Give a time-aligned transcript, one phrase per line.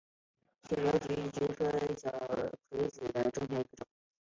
[0.67, 2.09] 小油菊为菊科小
[2.71, 3.85] 葵子属下的一个种。